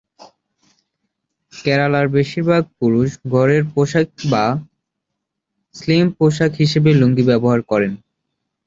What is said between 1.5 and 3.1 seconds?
কেরালার বেশিরভাগ পুরুষ